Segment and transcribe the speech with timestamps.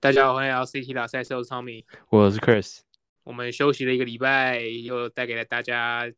[0.00, 2.82] 大家好，欢迎来到 CT 大赛，我是 Tommy，我是 Chris。
[3.24, 6.08] 我们休息了一个礼拜，又带给了大家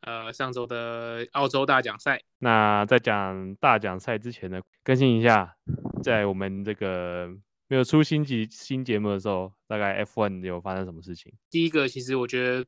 [0.00, 2.20] 呃上周的澳洲大奖赛。
[2.40, 5.54] 那在讲大奖赛之前呢，更新一下，
[6.02, 7.28] 在我们这个
[7.68, 11.32] 没有出新集新节目的时候，大概 F1 有发生什么事情？
[11.48, 12.66] 第一个，其实我觉得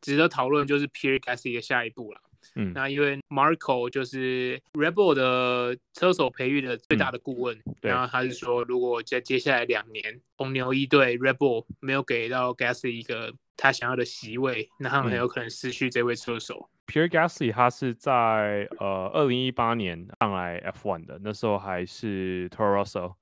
[0.00, 2.20] 值得讨论就是 Pierre Gasly 的下一步了。
[2.54, 16.68] 嗯，那因为 Marco 就是 Red Bull 的车手培育的最大的顾问，嗯、然后他是说，如果在接下来两年红牛一队 Red Bull 没有给到 Gasly 一个他想要的席位，那他们很有可能失去这位车手。
[16.70, 23.14] 嗯、Pierre Gasly 他是在呃二零一八年上来 F1 的，那时候还是 Toro Rosso，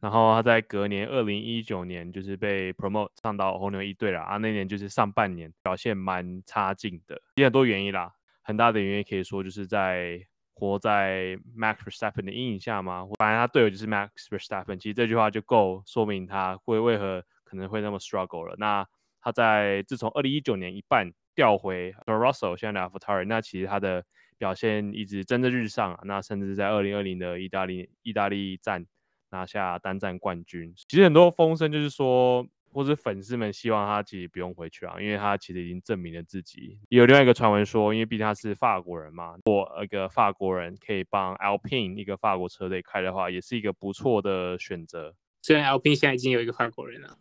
[0.00, 8.12] 然后他在隔年二零一九年就是被 promote 上到红牛一队了啊，那年就是上半年表现蛮差劲的，有很多原因啦。
[8.50, 10.20] 很大的原因可以说就是在
[10.54, 18.56] 活在 Max Verstappen 的阴影下嘛，反正他队友就是 Max Verstappen，其实这句话就够说明他会为何可能会那么 struggle 了。
[18.58, 18.84] 那
[19.20, 24.04] 他在自从二零一九年一半调回 Toro Rosso 现在的 AlphaTauri，那其实他的
[24.36, 26.00] 表现一直蒸蒸日上啊。
[26.04, 28.84] 那甚至在二零二零的意大利意大利站
[29.30, 30.74] 拿下单站冠军。
[30.88, 32.44] 其实很多风声就是说。
[32.72, 36.78] 或是粉丝们希望他其实不用回去啊，因为他其实已经证明了自己。
[36.88, 45.14] 有另外一个传闻说，因为毕竟他是法国人嘛，如果一个法国人可以帮 Alpine 一个法国车队开的话，也是一个不错的选择。
[45.42, 47.18] 虽然 Alpine 现在已经有一个法国人了，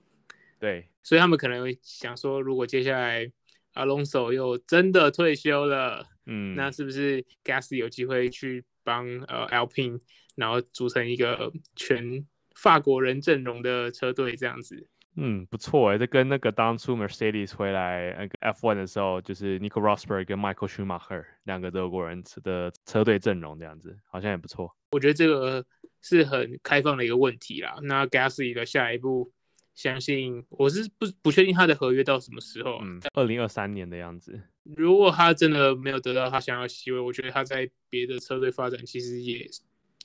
[0.60, 3.32] 对，所以他们可能会想说，如果接下来
[3.74, 10.00] Alonso 又真的退休了，嗯，那是不是 Gasly 有机会去帮呃 Alpine，
[10.36, 14.88] 然后组成一个全法国人阵容的车队这样子？
[15.16, 24.74] 嗯，不错哎，这跟那个当初 Mercedes 回来那个 F1 的时候，就是 Nico Rosberg 跟 Michael Schumacher 两个德国人的车队阵容这样子，好像也不错。
[24.92, 25.66] 我觉得这个
[26.02, 27.78] 是很开放的一个问题啦。
[27.84, 29.32] 那 Gasly 的下一步，
[29.76, 34.42] 相信我是不不确定他的合约到什么时候，嗯，二零二三年的样子。
[34.64, 39.46] 如果他真的没有得到他想要的席位，我觉得他在别的车队发展其实也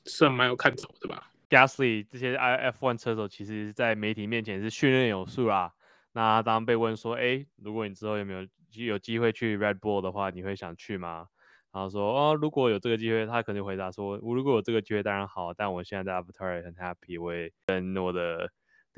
[0.06, 1.30] 算蛮有看头的吧。
[1.48, 5.72] Gasly 这些 I F1 车手，其实，在媒体面前是训练有素啦。
[6.12, 8.46] 那当被问说，哎，如果你之后有没有
[8.86, 11.26] 有机会去 Red Bull 的话，你会想去吗？
[11.72, 15.52] 然后说，哦，如果有这个机会，他肯定回答说，我如果有这个机会，当然好。
[15.54, 18.50] 但我现在在 a v a t a r 很 happy，我也跟我的。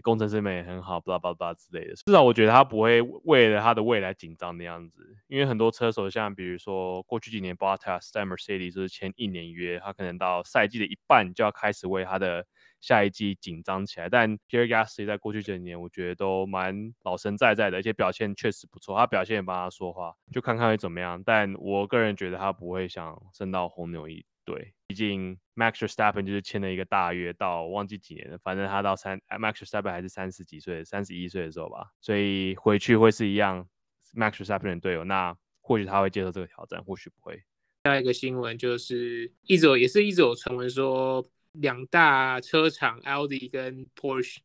[0.03, 1.95] 工程师们也很好，巴拉巴拉之类的。
[1.95, 12.47] 至少我觉得他不会为了他的未来紧张的样子，因为很多车手像比如说过去几年 Bottas 在 Mercedes 就是签一年约，他可能到赛季的一半就要开始为他的
[12.81, 14.09] 下一季紧张起来。
[14.09, 18.97] 但 Pierre Gasly 在过去这几年，我觉得都蛮老神在在的，而且表现确实不错。
[18.97, 21.23] 他表现也帮他说话，就看看会怎么样。
[21.25, 24.25] 但我个人觉得他不会想升到红牛一。
[24.47, 33.69] 对，毕竟 Max Verstappen 就是签了一个大约到忘记几年了，反正他到三 Max Verstappen 还是三十几岁，三十一岁的时候吧，所以回去会是一样
[34.15, 37.43] Max Verstappen 的队友，那或许他会接受这个挑战，或许不会。
[37.85, 44.39] 下一个新闻就是一直有，也是一直有传闻说两大车厂 Audi 跟 Porsche。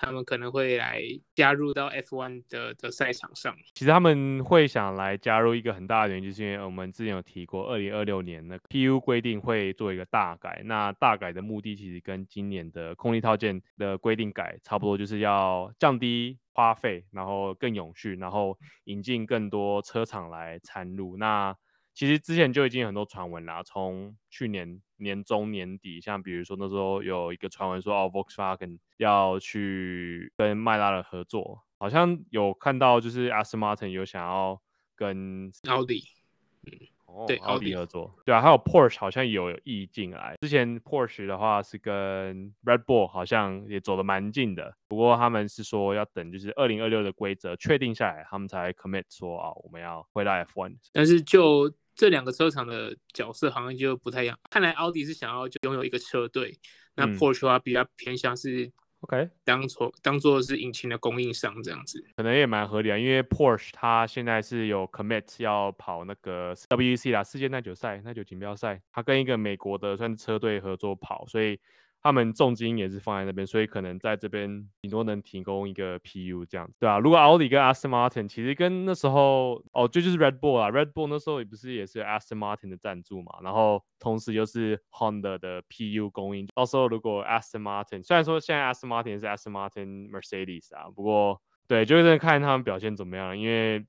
[0.00, 1.02] 他们可能会来
[1.34, 3.54] 加入到 F1 的的赛场上。
[3.74, 10.62] 其实他们会想来加入一个很大的原因，就是因为我们之前有提过，二零二六年的 PU 规定会做一个大改。
[10.64, 21.18] 那大改的目的其实跟今年的空力套件的规定改差不多，就是要降低花费，然后更永续，然后引进更多车厂来参入。
[21.18, 21.54] 那
[22.00, 34.58] 其实之前就已经有很多传闻啦，从去年年中年底，像比如说那时候有一个传闻说，哦，Volkswagen 要去跟迈拉的合作，好像有看到就是 Aston Martin 有想要
[34.96, 36.02] 跟奥迪，
[36.62, 36.72] 嗯，
[37.04, 40.36] 哦，对，奥迪合作，对啊，还有 Porsche 好像有意进来。
[40.40, 50.78] 之前 Porsche 的话是跟 Red Bull 好像也走得蛮近的，不过他们是说要等就是二零二六的规则确定下来，他们才 commit 说啊，我们要回到 F1。
[50.94, 54.34] 但是就这两个车厂的角色好像就不太一样。
[54.48, 56.58] 看来奥迪是想要就拥有一个车队，
[56.94, 62.96] 那 Porsche 啊比较偏向是 OK 当做、嗯、当做是引擎的供应商这样子，可能也蛮合理啊。
[62.96, 71.60] 因为 Porsche 它现在是有 commit 要跑那个 WEC 啦，世界耐久赛、耐久锦标赛，它跟一个美国的算是车队合作跑，所以。
[72.02, 85.62] 他们重金也是放在那边，所以可能在这边顶多能提供一个 PU 这样子，对啊，如果奥迪跟 Aston Martin 其实跟那时候哦，就就是 Red Bull 啊，Red Bull 那时候也不是也是 Aston Martin 的赞助嘛，然后同时又是 Honda 的
[85.64, 86.46] PU 供应。
[86.54, 93.84] 到时候如果 Aston Martin 虽然说现在 Aston Martin 是 Aston Martin Mercedes 啊，不过对，就是看他们表现怎么样，因为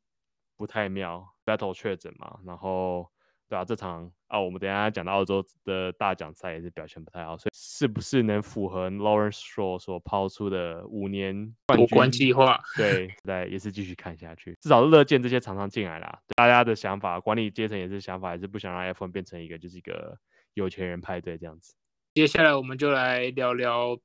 [0.57, 3.09] 不太妙，Battle 确诊嘛，然后。
[3.51, 12.57] 对啊，这场啊，我们等一下讲到澳洲的大奖赛也是表现不太好，所以是不是能符合 Lawrence Stroll 所抛出的五年冠军计划？
[12.77, 14.57] 对，对，也是继续看下去。
[14.61, 20.17] 至少乐见这些厂商进来啦，大家的想法，管理阶层也是想法，也是不想让 F1 变成一个就是一个
[20.53, 21.75] 有钱人派对这样子。
[22.13, 23.99] 接下来我们就来聊聊。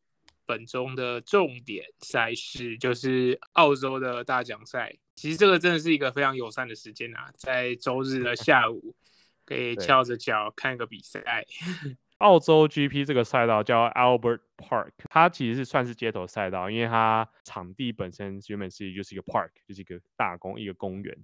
[0.48, 4.94] 本中的重点赛事就是澳洲的大奖赛。
[5.16, 8.94] 其实这个真的是一个非常友善的时间啊，在周日的下午
[9.46, 11.22] 可以翘着脚看个比赛。
[12.18, 21.14] 澳洲 GP 这个赛道叫 Albert Park，它其实是算是街头赛道，因为它场地本身原本是就是一个 park，就是一个大公一个公园。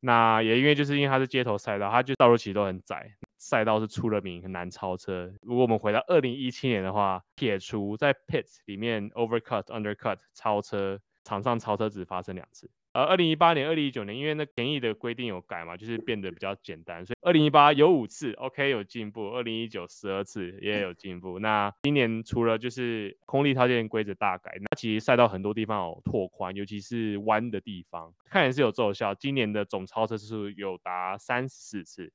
[0.00, 3.12] 那也因为就是因为它是街头赛道，它就道路其实都很窄。
[3.36, 5.32] 赛道是出了名很难超车。
[5.42, 12.70] 如果我们回到二零一七年的话，撇除在 pit 里面 overcut、undercut 超车，场上超车只发生两次。
[12.92, 19.28] 而二零一八年、二零一九年，因为那便宜的规定有改嘛，就是变得比较简单，所以二零一八有五次，OK 有进步。
[19.30, 21.38] 二零一九十二次也有进步。
[21.38, 29.14] 那今年除了就是空力套件规则大改，那其实赛道很多地方有拓宽，尤其是弯的地方，看也是有奏效。
[29.14, 32.12] 今年的总超车次数有达三十四次。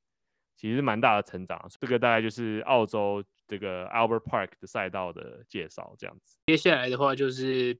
[0.55, 6.37] 其实蛮大的成长，这个大概就是澳洲这个 Albert Park 的赛道的介绍，这样子。
[6.45, 7.77] 接下来的话就是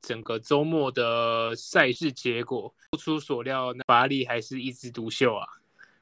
[0.00, 5.46] 整个周末的赛事结果，不出所料，法拉利还是一枝独秀啊。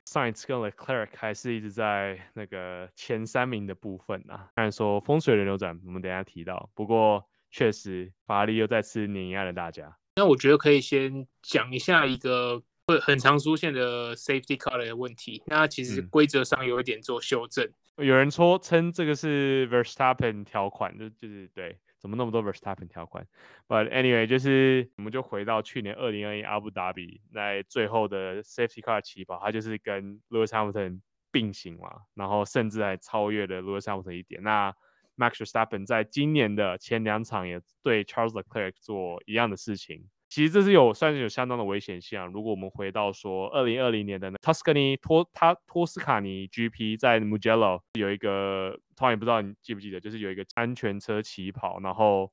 [0.06, 4.48] Sainz 跟 Leclerc 还是一直在那个前三名的部分啊。
[4.54, 6.70] 当然说风水轮流转，我们等一下提到。
[6.75, 9.96] 不过确实法拉利又再次碾压了大家。
[10.16, 12.62] 那我觉得可以先讲一下一个。
[12.88, 17.69] 会很常出现的 safety car 的问题，那其实规则上有一点做修正。
[17.96, 21.76] 嗯、有人说称这个是 Verstappen 条款，就就是对，
[22.06, 23.26] 怎么那么多 Verstappen 条款
[23.67, 31.00] ？But anyway，就是我们就回到去年二零二一阿布达比在最后的 safety car 起跑，它就是跟 Lewis Hamilton
[31.32, 34.41] 并行嘛，然后甚至还超越了 Lewis Hamilton 一点。
[34.41, 34.73] 那
[35.17, 40.08] Max Verstappen 在今年的前两场也对 Charles Leclerc 做一样的事情。
[40.36, 42.26] 其实这是有算是有相当的危险性啊！
[42.26, 52.30] 如果我们回到说二零二零年的 Tuscany 托他托斯卡尼 GP 在 Mugello 有一个，突然也不知道你记不记得，就是有一个安全车起跑，然后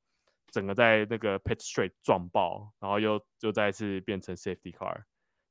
[0.52, 5.04] 整个在那个 Pit Straight 撞爆，然后又又再次变成 Safety Car，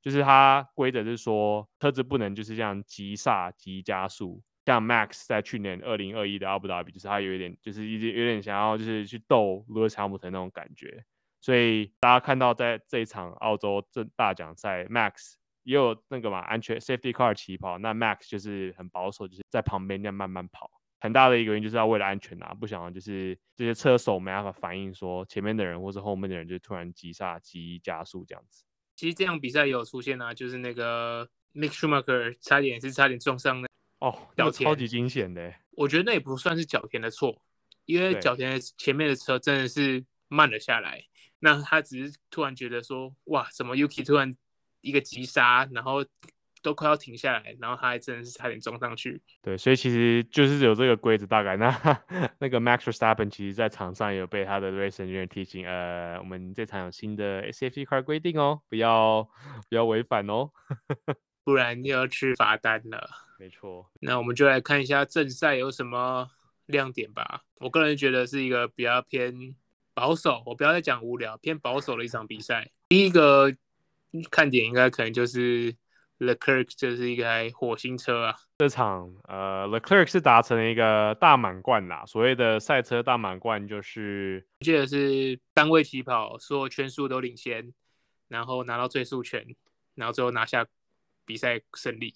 [0.02, 11.02] 就是它规则是说车子不能就是这样急刹急加速，像 Max 在去年二零二一的阿布达比，就是他有一点就是一直有点想要就是去斗 Lewis Hamilton 那种感觉。
[11.42, 15.34] 所以大家看到，在这一场澳洲这大奖赛，Max
[15.64, 20.70] 也有那个嘛安全 safety car 起跑，那 Max 就是很保守，就是在旁边这样慢慢跑。
[21.00, 28.64] 很大的一个原因就是要为了安全啊，不想就是这些车手没办法反应，说前面的人或是后面的人就突然急刹急加速这样子。
[28.94, 33.66] 其实这样比赛也有出现啊，就是那个 Mick Schumacher 差点是差点撞上那
[33.98, 35.52] 哦，那超级惊险的。
[35.72, 37.42] 我觉得那也不算是角田的错，
[37.84, 41.02] 因为角田前面的车真的是慢了下来。
[41.44, 44.36] 那他只是突然觉得说，哇，怎么 Yuki 突然
[44.80, 46.04] 一个急刹，然后
[46.62, 49.20] 都快要停下来，然后他还真的是差点撞上去。
[49.42, 51.56] 对，所以其实就是有这个规则大概。
[51.56, 51.68] 那
[52.38, 59.28] 那个 Max Verstappen 其实在场上也有被他的 race engineer 提醒，呃，我们这场有新的 safety car 规定哦，不要
[59.68, 60.48] 不要违反哦，
[61.42, 63.10] 不然又要吃罚单了。
[63.40, 63.90] 没错。
[64.00, 66.30] 那我们就来看一下正赛有什么
[66.66, 67.42] 亮点吧。
[67.58, 69.56] 我个人觉得是一个比较偏。
[69.94, 72.70] 保守，我不要再讲无聊，偏保守的一场比赛。
[72.88, 73.54] 第一个
[74.30, 75.74] 看点应该可能就是
[76.18, 78.34] Leclerc 就是一台火星车啊。
[78.58, 87.72] 这场呃 Leclerc 是达成了一个大满贯啦，所谓的赛车大满贯就是，我记得是单位起跑，所有圈数都领先，
[88.28, 89.44] 然后拿到最速权，
[89.94, 90.66] 然后最后拿下
[91.24, 92.14] 比赛胜利。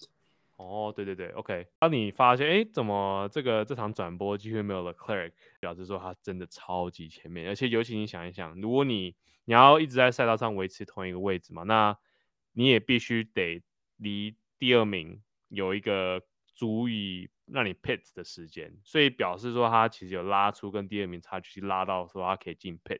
[0.57, 1.67] 哦，对对对，OK。
[1.79, 7.47] 当你发现，哎，怎么这个这场转播几乎没有了 Cleric，表示说他真的超级前面。
[7.47, 11.95] 而且尤其你想一想，如果你你要一直在赛道上维持同一个位置嘛，那
[12.53, 13.63] 你也必须得
[13.97, 16.23] 离第二名有一个
[16.55, 18.75] 足以让你 pit 的时间。
[18.83, 22.99] 所以表示说他其实有拉出跟第二名差距，拉到说他可以进 pit，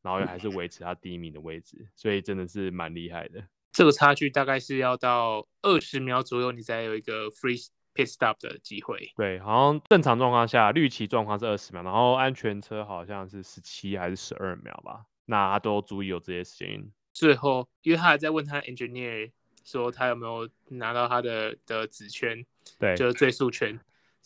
[0.00, 1.90] 然后又还是维持他第一名的位置。
[1.94, 3.46] 所以真的是蛮厉害的。
[3.72, 9.10] 这个差距大概是要到二十秒左右，你才有一个 free pit stop 的机会。
[9.16, 15.06] 对，好像正常状况下，绿旗状况是二十秒，然后安全车好像是十七还是十二秒吧？
[15.26, 16.90] 那他都足以有这些时间。
[17.12, 19.30] 最后，因为他还在问他 engineer
[19.64, 22.44] 说他有没有拿到他的的子圈，
[22.78, 23.78] 对，就是最速圈。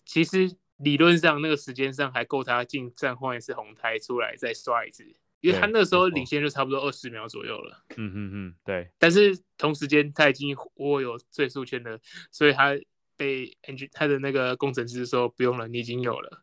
[0.07, 5.05] 其实理论上那个时间上还够他进站换一次红胎出来再刷一次。
[5.45, 7.85] 因为他那时候领先就差不多二十秒左右了。
[7.99, 8.91] 嗯嗯嗯，对。
[8.99, 11.99] 但是同时间他已经握有最速圈了，
[12.31, 12.71] 所以他
[13.15, 16.43] 被 engine 他的那个工程师说不用了，你已经有了，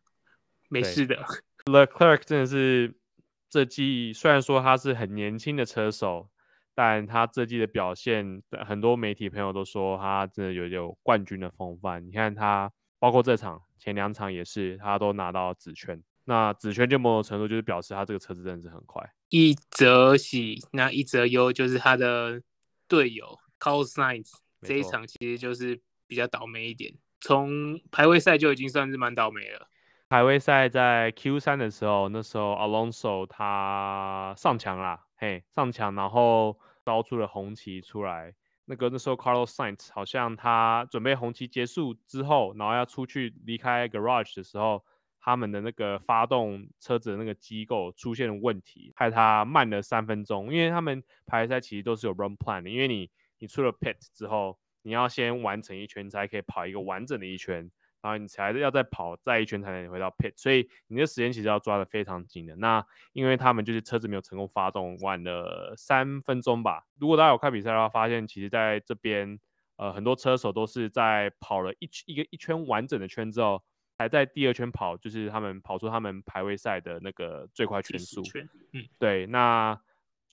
[0.68, 1.16] 没事的。
[1.64, 2.94] Leclerc 真的是
[3.50, 6.30] 这季虽然说他是很年轻的车手，
[6.72, 12.06] 但他这季的表现，很多媒体朋友都说他真的有有冠军的风范。
[12.06, 16.00] 你看他，包括这场前两场也是，他都拿到紫圈。
[16.24, 19.02] 那紫圈就某种程度就是表示他这个车子真的是很快。
[19.28, 22.40] 一则喜，那一则忧就是他的
[22.86, 29.68] 队友 Carlos Sainz 这一场其实就是比较倒霉一点，从排位赛就已经算是蛮倒霉了。
[30.08, 38.32] 排位赛在 Q 三的时候，那时候 Alonso 他上墙啦，嘿，上墙，然后招出了红旗出来。
[38.66, 44.84] 那个那时候 Carlos Sainz 好像他准备红旗结束之后，然后要出去离开 Garage 的时候。
[45.24, 50.52] 他们的那个发动车子的那个机构出现了问题，害他慢了三分钟。
[50.52, 62.56] 因为他们排赛其实都是有 run plan 的，因为你你出了 pit 之后，你要先完成一圈才可以跑一个完整的一圈，然后你才要再跑再一圈才能回到 pit，所以你的时间其实要抓的非常紧的。
[62.56, 66.84] 那因为他们就是车子没有成功发动，晚了三分钟吧。
[66.98, 69.38] 如果大家有看比赛的话，发现其实在这边
[69.76, 73.62] 呃很多车手都是在跑了一一个一圈完整的圈之后。
[74.02, 78.20] 还在第二圈跑，就是他们跑出他们排位赛的那个最快圈速。
[78.72, 79.80] 嗯，对，那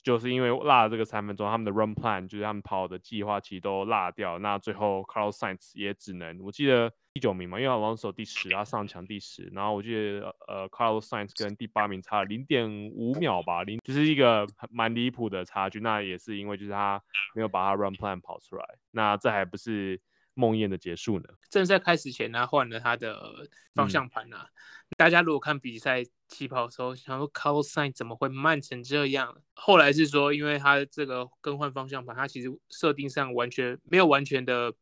[0.01, 4.39] 就是因为落了这个三分钟，他们的 run plan 就是他们跑的计划其实都落掉。
[4.39, 15.79] 那最后 Carlos Sainz 也只能，我记得第九名嘛，因为 Alonso 第十，他上墙第十，然后我记得呃 Carlos Sainz 跟第八名差了零点五秒吧，零就是一个蛮离谱的差距。
[15.79, 16.99] 那也是因为就是他
[17.35, 18.65] 没有把他 run plan 跑出来。
[18.91, 20.01] 那这还不是。
[20.39, 21.25] 梦魇的结束呢？
[21.49, 24.47] 正赛开始前呢，换了他的方向盘啊。
[24.47, 29.35] 嗯、大家如果看比赛起跑的时候，想说 Carlos Sainz 怎么会慢成这样？
[29.53, 34.73] 后来是说，因为他这个更换方向盘，他其实设定上完全没有完全的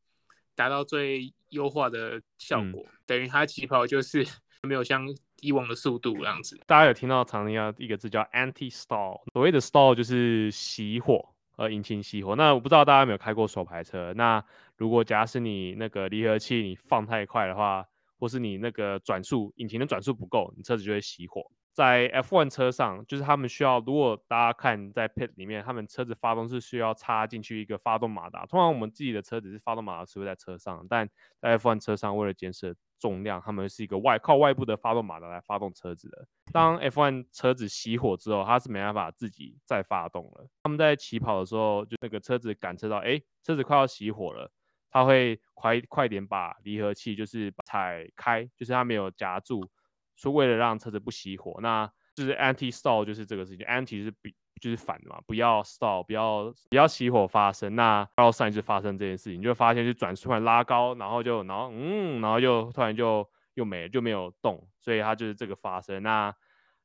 [0.56, 4.26] 达到最优化的效果，嗯、等于他起跑就是
[4.62, 5.08] 没有像
[5.42, 6.60] 以往的速度这样子。
[6.68, 11.34] 大家有听到常听到一个字叫 anti-stall，所谓的 stall 就是熄火。
[11.58, 12.36] 呃，引擎熄火。
[12.36, 14.14] 那我不知道大家有没有开过手排车？
[14.16, 14.44] 那
[14.78, 17.86] 如果假使你那个离合器你放太快的话，
[18.20, 21.44] 或是你那个转速，引擎的转速不够，你车子就会熄火。
[21.74, 28.48] 在 F1 车上，就是他们需要，如果大家看在 pit 里面，他们车子发动是需要插进去一个发动马达。
[28.48, 31.08] 通常我们自己的车子是发动马达是会在车上，但
[31.40, 32.68] 在 F1 车上为了减少
[33.00, 36.28] 重量，他们是一个外靠外部的发动马达来发动车子的。
[36.52, 40.48] 当 F1 车子熄火之后，它是没办法自己再发动了。
[40.64, 44.52] 他们在起跑的时候，就那个车子感测到，哎，车子快要熄火了，
[44.90, 49.70] 它会快快点把离合器就是踩开，就是它没有夹住，
[50.16, 51.60] 是为了让车子不熄火。
[51.62, 57.76] 那就是 anti stall 就是这个事情，anti 是比就是反的嘛，不要 stall，不要不要熄火发生。
[57.76, 66.02] 那 Carlos Sainz 就发生这件事情，你就发现就转速突然拉高，然后就然后嗯，然后就突然就又没了，就没有动，所以他就是这个发生。
[66.04, 66.34] 那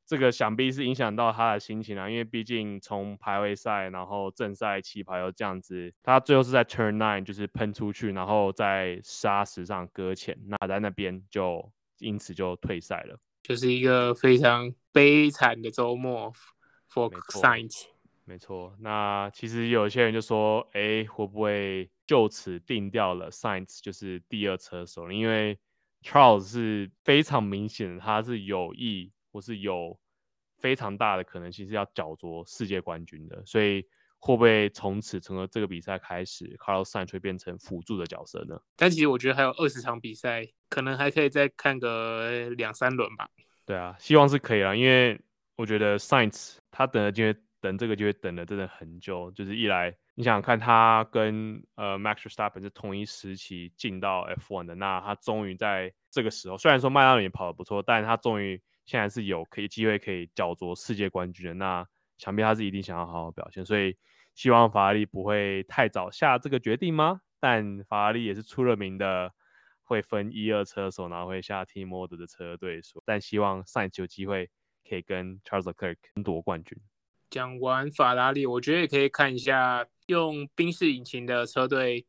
[0.05, 13.17] 这个想必是影响到他的心情啊，因为毕竟从排位赛，然后正赛起跑又这样子，他最后是在 Turn Nine 就是喷出去，然后在砂石上搁浅，那在那边就因此就退赛了。
[13.43, 16.33] 就是一个非常悲惨的周末
[16.93, 17.85] ，for science。
[18.25, 25.11] 没错，那其实有些人就说，哎，会不会就此定掉了 Science 就是第二车手？
[25.11, 25.59] 因为
[26.03, 29.99] Charles 是非常明显的，他是有意或是有
[30.59, 33.85] 非常大的可能性是要角逐世界冠军的，所以。
[34.25, 38.57] 会不会从此从了这个比赛开始，Carlos Sainz 会变成辅助的角色呢？
[38.77, 43.27] 但其实我觉得还有二十场比赛，可能还可以再看个两三轮吧。
[43.65, 45.19] 对啊，希望是可以啊，因为
[45.57, 49.31] 我觉得 Sainz 他等了机会，等这个机会等了真的很久。
[49.31, 61.53] 就是一来，你想看他跟呃 Max Verstappen 是同一时期进到 F1 的，那他终于在这个时候，虽然说迈阿密也跑得不错，但他终于现在是有可以机会可以角逐世界冠军的。
[61.53, 61.87] 那
[62.17, 63.95] 想必他是一定想要好好表现，所以。
[64.35, 67.21] 希望法拉利不会太早下这个决定吗？
[67.39, 69.31] 但法拉利也是出了名的，
[69.83, 72.81] 会分一二车手，然后会下 Team Order 的车队。
[73.05, 74.49] 但希望上一次有机会
[74.87, 76.77] 可以跟 Charles Leclerc 夺冠军。
[77.29, 82.05] 讲完法拉利，我觉得也可以看一下用宾士引擎的车队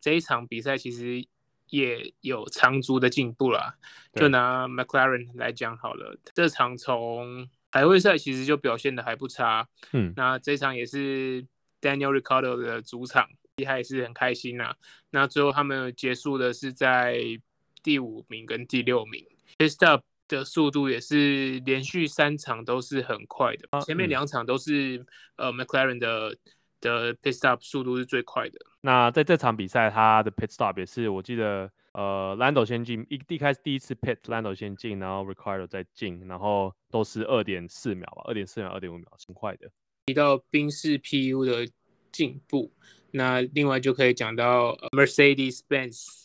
[0.00, 1.26] 这一场比赛，其实
[1.70, 3.78] 也有长足的进步了。
[4.14, 9.68] 就拿 McLaren 来讲好了，这场从排位赛其实就表现的还不差。
[9.92, 11.46] 嗯，那这场也是。
[11.84, 13.28] Daniel Ricciardo 的主场，
[13.62, 14.76] 他也是很开心呐、啊。
[15.10, 17.18] 那最后他们结束的是在
[17.82, 19.22] 第五名跟第六名
[19.58, 23.80] ，pit stop 的速度也是连续三场都是很快的。
[23.82, 25.04] 前面两场都是
[25.36, 26.36] 呃 McLaren 的
[26.80, 28.58] 的 pit stop 速度是最快的。
[28.80, 39.70] 那在这场比赛，他的 pit stop 也是我记得，呃，Lando 先进，一一开始第一次 pit，Lando 先进，然后 Ricciardo 再进，然后都是二点四秒吧，二点四秒，二点五秒，挺快的。
[40.06, 41.66] 提到宾士 PU 的
[42.12, 42.70] 进步，
[43.10, 46.23] 那另外就可以讲到 Mercedes-Benz，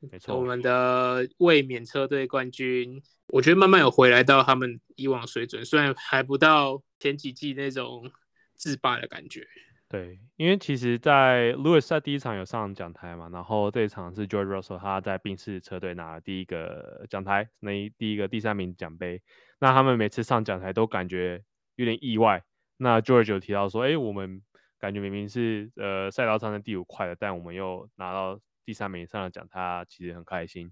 [0.00, 8.10] 没错，我们的卫冕车队冠军，我觉得慢慢有回来到他们以往水准，虽然还不到前几季那种
[8.54, 9.46] 自霸的感觉。
[9.88, 19.22] 对，因为其实，在 Lewis 在第一场有上讲台嘛，然后这一场是 George Russell 他在宾士车队拿了第一个讲台，那一第一个第三名奖杯。
[19.60, 21.42] 那他们每次上讲台都感觉
[21.76, 22.44] 有点意外。
[22.76, 24.42] 那 George 有提到说，哎，我们
[24.78, 28.38] 感觉明明是呃赛道上的第五快的，但我们又拿到
[28.68, 30.70] 第三名上来讲，他其实很开心。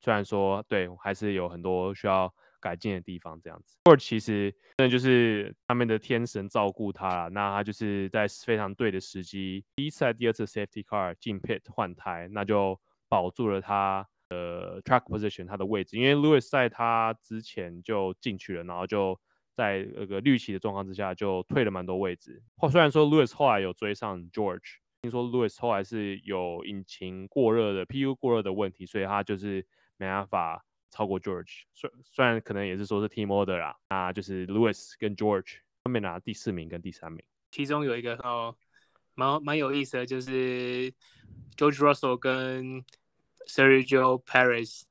[0.00, 2.30] 虽然说，对，还是有很多需要。
[2.60, 7.30] 改进的地方这样子，或者其实真的就是他们的天神照顾他了。
[7.30, 12.76] 那他就是在非常对的时机，第一次、第二次 Safety Car 进 Pit 换胎，那就
[13.08, 15.96] 保住了他的 Track Position 他的位置。
[15.96, 19.16] 因为 Lewis 在他之前就进去了，然后就
[19.54, 22.42] 在那个绿旗的状况之下就退了蛮多位置。
[22.56, 29.64] 或虽然说 Lewis 后来有追上 George，听说 Lewis 后来是有引擎过热的 PU 过热的问题，所以他就是
[29.96, 30.64] 没办法。
[30.90, 37.22] 超过 George，虽虽然可能也是说是 Team Order 啦，那就是 Lewis 跟 George 分别拿第四名跟第三名。
[37.50, 38.56] 其中有一个哦，
[39.14, 40.90] 蛮蛮有意思的，就是
[41.58, 42.82] George Russell 跟
[43.46, 44.84] Sergio Perez，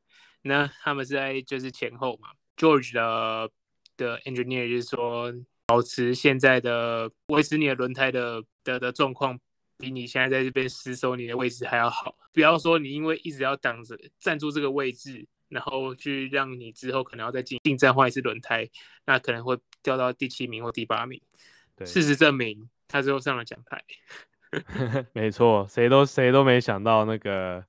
[0.43, 2.29] 那他们是在就是前后嘛。
[2.55, 3.49] George 的
[3.97, 5.33] 的 engineer 就是说，
[5.65, 9.39] 保持现在的维持你的轮胎的的的状况，
[9.77, 12.15] 比你现在在这边死守你的位置还要好。
[12.33, 15.27] 不要说你因为一直要挡着站住这个位置。
[15.49, 18.69] 然后去让你之后可能要再进进站换一次轮胎，
[19.05, 21.21] 那可能会掉到第七名或第八名。
[21.73, 23.81] 对，事实证明他最后上了奖台。
[25.15, 27.63] 没错，谁都谁都没想到那个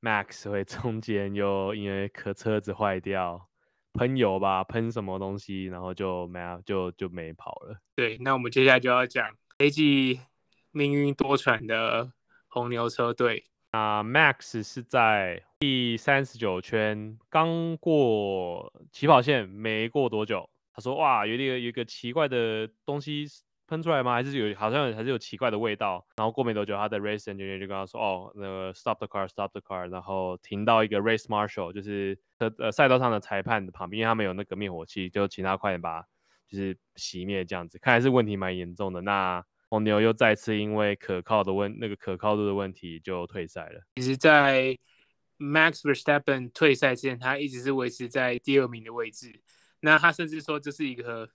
[0.00, 3.48] Max 会中间又因为可车子坏掉
[3.92, 7.80] 喷油吧，喷什么东西，然后就没有就就没跑了。
[7.94, 10.18] 对，那我们接下来就要讲这一季
[10.72, 12.12] 命运多舛的
[12.48, 13.44] 红牛车队。
[13.70, 23.24] 啊、，Max 是在第三十九圈刚过起跑线，没过多久，他说：“哇，有一个有一个奇怪的东西
[23.66, 24.12] 喷出来吗？
[24.12, 32.18] 还是有好像还是有奇怪的味道？”然后过没多久，他的 Race Engineer 就跟他说：“哦，那个 Stop the car，Stop the car。”然后停到一个 Race Marshal，就是
[32.58, 36.02] 呃赛道上的裁判的旁边，他们有那个灭火器，就请他快点把
[36.46, 37.78] 就是熄灭这样子。
[37.78, 39.00] 看来是问题蛮严重的。
[39.00, 43.80] 那红牛又再次因为可靠的问那个可靠度的问题就退赛了。
[43.96, 44.76] 其实，在
[45.38, 49.40] Max Verstappen 退赛之前，他一直是维持在第二名的位置。
[49.80, 51.26] 那他甚至说这是一个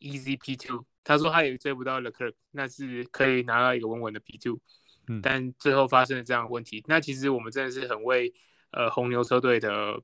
[0.00, 4.58] Easy P2，他说他也追不到 Leclerc，那是可以拿到一个稳稳的 P2。
[5.06, 6.82] 嗯，但最后发生了这样的问题。
[6.88, 8.34] 那其实我们真的是很为
[8.72, 10.02] 呃红牛车队的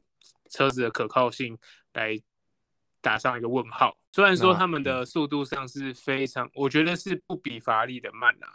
[0.48, 1.58] 车子的可靠性
[1.94, 2.16] 来
[3.00, 3.96] 打上一个问号。
[4.12, 8.48] 虽然说他们的速度上是非常，嗯、我觉得是不比法拉利的慢啊，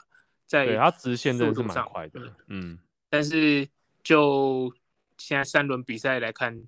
[0.45, 2.77] 在对它直线真的是蛮快的，嗯，
[3.09, 3.67] 但是
[4.03, 4.73] 就
[5.17, 6.61] 现在三轮比赛来看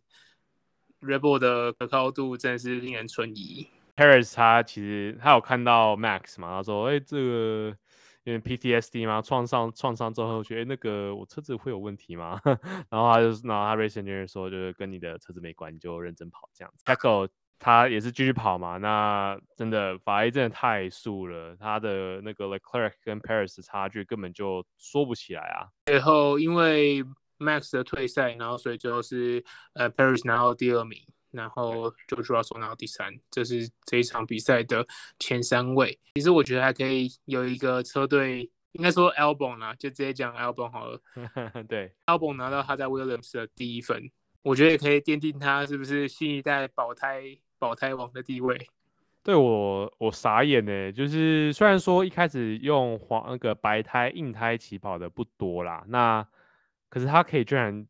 [1.01, 3.67] ，Red Bull 的可靠度真的是令人存疑。
[3.95, 7.75] Paris 他其实他有看到 Max 嘛，他说：“哎、欸，这个
[8.23, 9.21] 因为 PTSD 吗？
[9.21, 12.39] 创伤创伤之后觉得、欸、那个我车子会有问题吗？”
[12.89, 16.85] 然后他就然后他 Race Engineer 说：“就是跟你的车子没关，你就认真跑这样子。
[16.85, 17.27] ”Checo
[17.59, 25.67] 他也是继续跑嘛，那真的法拉利真的太速了，他的那个 Leclerc 跟 Perez 的差距根本就说不起来啊。
[25.87, 27.03] 最后因为
[27.39, 29.43] Max 的退赛，然后所以最后是
[29.73, 30.99] 呃 Perez 拿到第二名，
[31.31, 34.85] 然后 George Russell 拿到第三，这是这一场比赛的
[35.19, 35.99] 前三位。
[36.13, 41.01] 其实我觉得还可以有一个车队，应该说 Albon 啦，就直接讲 Albon 好了。
[41.67, 44.11] 对，Albon 拿到他在 Williams 的第一分，
[44.43, 47.23] 我觉得也可以奠定他是不是新一代保胎。
[47.59, 48.57] 保胎王的地位，
[49.23, 50.91] 对我我傻眼呢。
[50.91, 56.25] 就是虽然说一开始用黄那个白胎硬胎起跑的不多啦，那
[56.89, 57.85] 可是他可以居然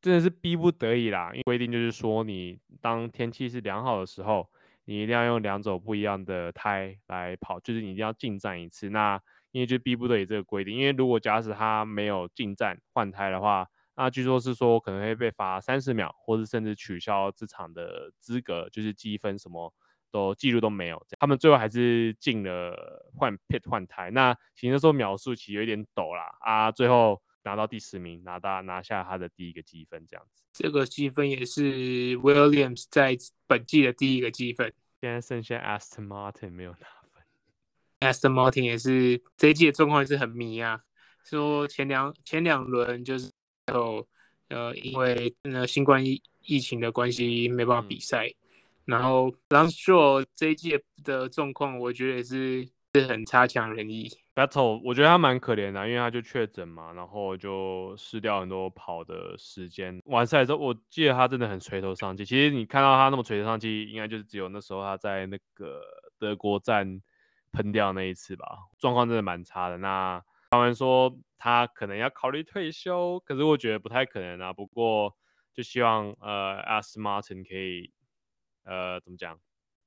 [0.00, 4.48] 真的是逼不得已啦，因为规定就是说你当天气是良好的时候，
[4.84, 8.90] 你一定要用两种不一样的胎来跑，就是你一定要进站一次。
[8.90, 9.20] 那
[9.52, 13.68] 因为就逼不得已这个规定，因为如果假使他没有进站换胎的话。
[13.96, 19.72] 那据说是说可能会被罚三十秒，或是甚至取消这场的资格，就是积分什么
[20.10, 21.06] 都记录都没有。
[21.18, 24.10] 他们最后还是进了换 pit 换台。
[24.10, 30.44] 那其实说秒数其实有点抖啦啊，最后拿到第十名，拿到拿下他的第一个积分这样子。
[30.52, 34.72] 这个积分也是 Williams 在本季的第一个积分。
[35.00, 37.22] 现在剩下 Aston Martin 没有拿分。
[38.00, 40.80] Aston Martin 也是这一季的状况也是很迷啊。
[41.24, 43.30] 说前两前两轮就是
[43.72, 44.06] 有
[44.48, 48.34] 呃，因为那新冠疫疫情的关系没办法比赛，嗯、
[48.86, 54.10] 然后 Lance Stroll 这一届的状况，我觉得也是是很差强人意。
[54.34, 60.00] Vettel 我觉得他蛮可怜的，因为他就确诊嘛，然后就失掉很多跑的时间。
[60.06, 62.24] 完赛之后，我记得他真的很垂头丧气。
[62.24, 65.80] 其实你看到他那么垂头丧气，应该就是只有那时候他在那个
[66.18, 67.00] 德国站
[67.52, 69.78] 喷掉那一次吧，状况真的蛮差的。
[69.78, 70.20] 那
[70.54, 74.52] 他们说他可能要考虑退休，可是我觉得不太可能啊。
[74.52, 75.14] 不过
[75.52, 77.92] 就希望呃，Aston Martin 可以
[78.64, 79.38] 呃怎么讲？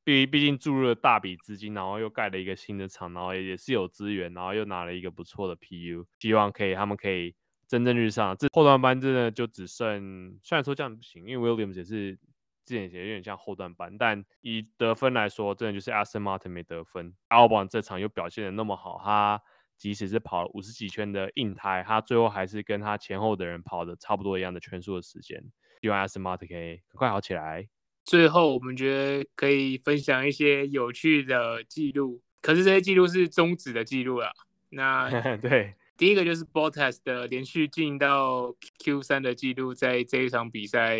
[0.03, 7.35] 毕毕竟注入了大笔资金，然后又盖了一个新的厂，然后也是有资源，然后又拿了一个不错的 PU，希望可以他们可以
[7.67, 8.37] 蒸蒸日上。
[8.37, 12.15] 这后段班真的就只剩，虽然说这样不行，因为 Williams 也是
[12.63, 17.13] 之前也有点像后段班，但以得分来说，真的就是 Aston Martin 没得分。
[17.27, 19.41] Albon 这场又表现得那么好，他。
[19.77, 25.43] 即使是跑了五十几圈的硬胎，他最后还是跟他前后的人跑的差不多一样的圈数的时间。
[25.81, 27.69] 希望 Aston Martin 可以快好起来。
[28.03, 34.31] 最后，我们觉得可以分享一些有趣的记录，可是这些记录是终止的记录了。
[34.69, 40.97] 那 对，第一个就是 Bottas 的连续进到 Q 三的记录，在这一场比赛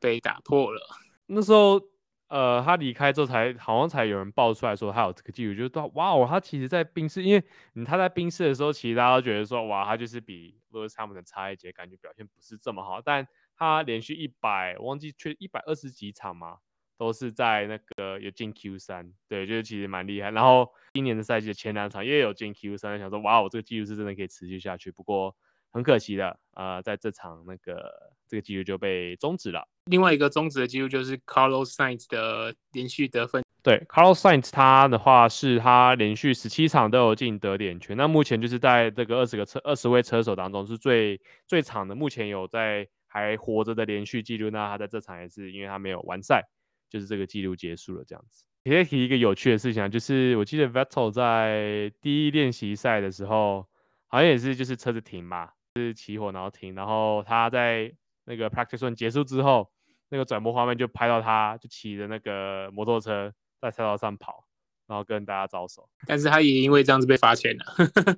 [0.00, 0.80] 被打破了。
[1.26, 1.80] 那时候。
[2.28, 7.42] 呃，他离开之后才好像才有人爆出来说他有这个记录，就是哇哦，他其实在冰室，因为
[7.84, 13.00] 他在冰室的时候，其实大家都觉得说哇，他就是比 Lewis Hamilton 差一截，感觉表现不是这么好。
[13.00, 16.58] 但他连续一百，忘记去一百二十几场嘛，
[16.98, 20.30] 都是在那个有进 Q 三，对，就是其实蛮厉害。
[20.30, 24.92] 然后今年的赛季的前两场也有进 Q 三，想说哇哦，这个记录是真的可以持续下去。
[24.92, 25.34] 不过
[25.72, 29.66] 很可惜的，呃，在这场那个这个记录就被终止了。
[29.88, 33.42] 另外一个终止的记录就是 Carlos Sainz 的连续得分。
[33.60, 44.48] 对，Carlos Sainz 他的话是他连续十七场都有进得点圈，那目前就是在这个二十个车二十位车手当中是最最长的，目前有在还活着的连续记录。
[44.48, 46.42] 那他在这场也是因为他没有完赛，
[46.88, 48.44] 就是这个记录结束了这样子。
[48.62, 53.66] 也可以提一个有趣的事情啊，就是我记得 Vettel 在第一练习赛的时候，
[54.06, 57.92] 好像也是就是车子停嘛，就是起火然后停，然后他在
[58.24, 59.68] 那个 Practice Run 结束之后。
[60.08, 64.46] 那个转播画面就拍到他，就骑着那个摩托车在赛道上跑，
[64.86, 65.88] 然后跟大家招手。
[66.06, 67.64] 但是他也因为这样子被罚钱了，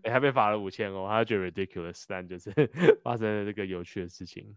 [0.05, 2.53] 欸、他被罚了五千哦，他就觉得 ridiculous，但就是
[3.03, 4.57] 发生了这个有趣的事情。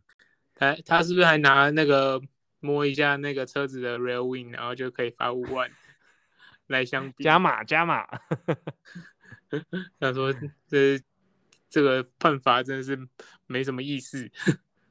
[0.56, 2.22] 他他是不是还拿那个
[2.60, 5.72] 摸一下那个车子的 rear wing，然后就可以罚五万
[6.68, 7.24] 来相比？
[7.24, 8.06] 加码加码。
[10.00, 10.34] 他说
[10.68, 11.00] 这
[11.70, 12.98] 这个判罚真的是
[13.48, 14.30] 没什么意思。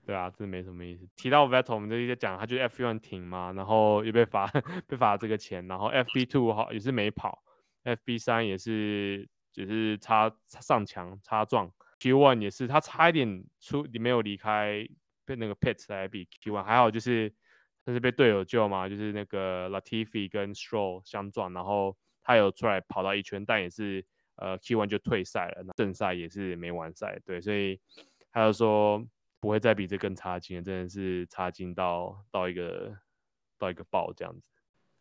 [0.04, 1.06] 对啊，这没什么意思。
[1.14, 4.46] 提到 Vettel，我们就一直讲，他就 F1 停嘛，然后又被罚
[4.88, 7.40] 被罚这个钱，然后 FP2 好也是没跑
[7.84, 14.84] ，FB3 也是只、就是擦上墙擦撞，Q1 也是他差一点出，你没有离开
[15.24, 17.32] 被那个 pit 来比 Q1 还好，就是
[17.84, 27.78] 但是被队友救嘛，就是那个 Latifi 跟 Stroll 相撞，然后他有出来跑到一圈，但也是呃 Q1 就退赛了，那正赛也是没完赛，对，所以
[28.32, 29.06] 他就说。
[29.42, 32.96] 不会再比这更差劲了，真的是差劲到到一个
[33.58, 34.46] 到一个爆这样子。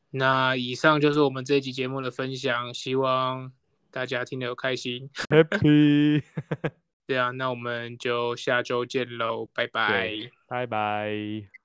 [0.10, 3.54] 那以上就是我们这一集节目的分享，希望
[3.92, 5.12] 大家听得有开心。
[5.30, 6.24] Happy。
[7.06, 11.61] 对啊，那我们就下周见喽，拜拜，拜拜。